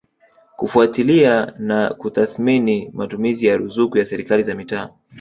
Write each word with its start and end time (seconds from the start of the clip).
kufuatilia 0.57 1.53
na 1.59 1.93
kutathimini 1.93 2.89
matumizi 2.93 3.45
ya 3.45 3.57
ruzuku 3.57 3.97
ya 3.97 4.05
Serikali 4.05 4.43
za 4.43 4.55
Mitaa 4.55 4.89